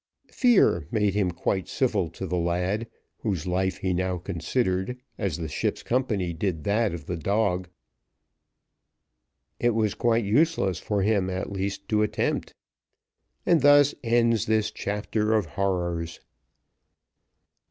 [0.31, 2.87] Fear made him quite civil to the lad,
[3.19, 7.69] whose life he now considered, as the ship's company did that of the dog's,
[9.59, 12.55] it was quite useless for him, at least, to attempt,
[13.45, 16.19] and thus ends this chapter of horrors.